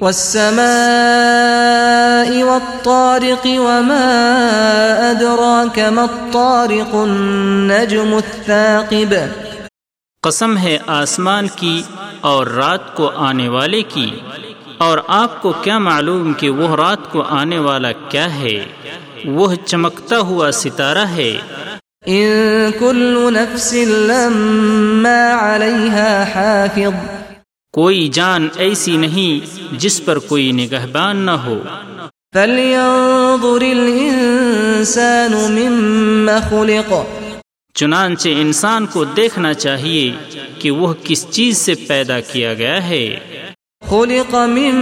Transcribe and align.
والسماء 0.00 2.42
والطارق 2.42 3.46
وما 3.46 5.10
أدراك 5.10 5.78
ما 5.78 6.02
الطارق 6.02 6.94
النجم 6.94 8.14
الثاقب۔ 8.14 9.14
قسم 10.22 10.58
ہے 10.58 10.78
آسمان 10.86 11.46
کی 11.56 11.82
اور 12.20 12.46
رات 12.46 12.96
کو 12.96 13.10
آنے 13.16 13.48
والے 13.48 13.82
کی۔ 13.82 14.10
اور 14.80 14.98
آپ 15.06 15.42
کو 15.42 15.52
کیا 15.52 15.78
معلوم 15.78 16.32
کہ 16.32 16.50
وہ 16.50 16.76
رات 16.76 17.12
کو 17.12 17.22
آنے 17.22 17.58
والا 17.58 17.92
کیا 17.92 18.34
ہے؟ 18.34 18.64
وہ 19.24 19.54
چمکتا 19.54 20.18
ہوا 20.18 20.50
ستارہ 20.52 21.06
ہے۔ 21.06 21.36
إن 22.06 22.70
كل 22.78 23.28
نفس 23.32 23.72
لما 23.88 25.56
عليها 25.56 26.24
حافظ۔ 26.34 27.10
کوئی 27.72 28.08
جان 28.08 28.48
ایسی 28.56 28.96
نہیں 28.96 29.58
جس 29.72 30.04
پر 30.04 30.18
کوئی 30.18 30.52
نگہبان 30.52 31.16
نہ 31.16 31.30
ہو۔ 31.30 31.62
فلينظر 32.34 33.60
الإنسان 33.60 35.32
مما 35.32 36.38
خلق۔ 36.50 36.92
چنانچہ 37.74 38.28
انسان 38.28 38.86
کو 38.86 39.04
دیکھنا 39.04 39.54
چاہیے 39.54 40.12
کہ 40.58 40.70
وہ 40.70 40.94
کس 41.04 41.30
چیز 41.30 41.58
سے 41.58 41.74
پیدا 41.74 42.20
کیا 42.20 42.54
گیا 42.54 42.88
ہے۔ 42.88 43.16
خلق 43.90 44.34
من 44.34 44.74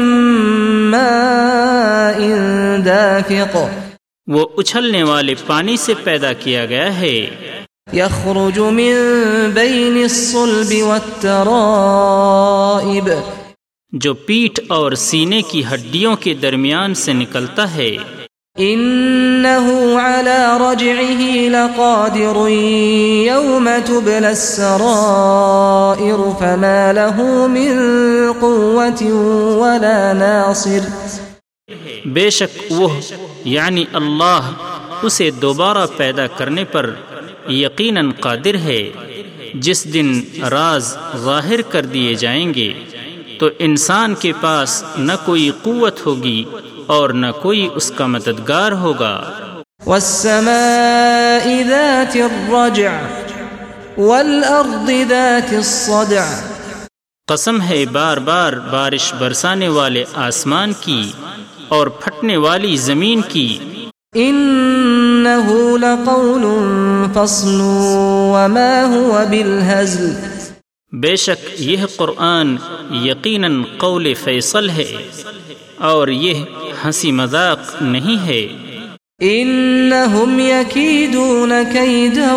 ماء 0.90 2.20
دافق. 2.84 3.56
وہ 4.26 4.46
اچھلنے 4.56 5.02
والے 5.02 5.34
پانی 5.46 5.76
سے 5.76 5.94
پیدا 6.04 6.32
کیا 6.32 6.66
گیا 6.66 7.00
ہے۔ 7.00 7.26
يخرج 7.94 8.58
من 8.58 8.92
بين 9.54 10.02
الصلب 10.02 10.86
والترائب. 10.86 13.10
جو 13.92 14.14
پیٹھ 14.14 14.60
اور 14.68 14.92
سینے 14.92 15.42
کی 15.42 15.62
ہڈیوں 15.74 16.16
کے 16.16 16.34
درمیان 16.34 16.94
سے 16.94 17.12
نکلتا 17.12 17.74
ہے۔ 17.74 17.96
إنه 18.58 19.66
على 20.00 20.40
رجعه 20.60 21.20
لقادر 21.48 22.48
يوم 23.26 23.68
تبلى 23.84 24.26
السرائر 24.26 26.18
فما 26.38 26.92
له 26.92 27.22
من 27.48 27.72
قوة 28.40 29.08
ولا 29.60 30.12
ناصر. 30.12 30.78
بے 32.04 32.30
شک 32.30 32.58
وہ 32.70 32.88
یعنی 33.44 33.84
اللہ، 33.92 34.50
اسے 35.02 35.30
دوبارہ 35.30 35.86
پیدا 35.96 36.26
کرنے 36.26 36.64
پر 36.64 36.90
یقیناً 37.48 38.10
قادر 38.20 38.54
ہے۔ 38.54 38.90
جس 39.54 39.94
دن 39.94 40.20
راز 40.50 40.96
ظاہر 41.16 41.62
کر 41.62 41.82
دیے 41.82 42.14
جائیں 42.14 42.54
گے، 42.54 42.72
تو 43.38 43.48
انسان 43.58 44.14
کے 44.14 44.32
پاس 44.40 44.84
نہ 44.98 45.12
کوئی 45.24 45.50
قوت 45.62 46.06
ہوگی۔ 46.06 46.44
اور 46.88 47.10
نہ 47.10 47.26
کوئی 47.42 47.68
اس 47.74 47.90
کا 47.90 48.06
مددگار 48.06 48.72
ہوگا۔ 48.72 49.30
والسماء 49.86 51.48
ذات 51.68 52.16
الرجع 52.16 52.90
والأرض 53.98 54.90
ذات 55.08 55.52
الصدع۔ 55.52 56.24
قسم 57.26 57.62
ہے 57.62 57.84
بار 57.92 58.16
بار 58.16 58.52
بارش 58.52 59.14
برسانے 59.14 59.68
والے 59.68 60.04
آسمان 60.14 60.72
کی 60.80 61.12
اور 61.68 61.86
پھٹنے 61.86 62.36
والی 62.36 62.76
زمین 62.76 63.20
کی۔ 63.28 63.58
إنه 64.16 65.56
لقول 65.76 66.44
فصل 67.14 67.58
وما 68.34 68.84
هو 68.96 69.12
بالهزل 69.30 70.37
بے 70.92 71.16
شک 71.16 71.60
یہ 71.60 71.76
قرآن 71.96 72.56
یقیناً 72.90 73.62
قول 73.78 74.14
فیصل 74.14 74.70
ہے 74.70 74.92
اور 75.76 76.08
یہ 76.08 76.34
ہنسی 76.84 77.12
مذاق 77.12 77.82
نہیں 77.82 78.26
ہے۔ 78.26 78.46
إنهم 79.22 80.40
يكيدون 80.40 81.52
كيدا 81.72 82.34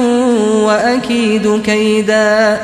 وأكيد 0.66 1.66
كيدا 1.66 2.56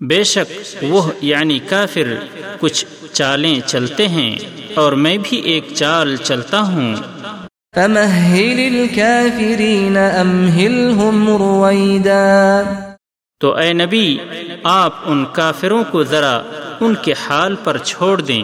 بے 0.00 0.24
شک 0.24 0.76
وہ 0.82 1.10
یعنی 1.20 1.58
کافر 1.58 2.14
کچھ 2.60 2.86
چالیں 3.12 3.60
چلتے 3.66 4.08
ہیں 4.08 4.36
اور 4.74 4.92
میں 4.92 5.18
بھی 5.22 5.36
ایک 5.36 5.64
چال 5.74 6.16
چلتا 6.16 6.60
ہوں۔ 6.60 6.96
فمهل 7.76 8.76
الكافرين 8.76 9.96
أمهلهم 9.96 11.28
رويدا 11.28 12.62
تو 13.44 13.50
اے 13.54 13.72
نبی 13.72 14.18
آپ 14.64 14.92
ان 15.04 15.24
کافروں 15.32 15.82
کو 15.90 16.02
ذرا 16.02 16.32
ان 16.80 16.94
کے 17.02 17.12
حال 17.12 17.54
پر 17.64 17.78
چھوڑ 17.78 18.20
دیں۔ 18.20 18.42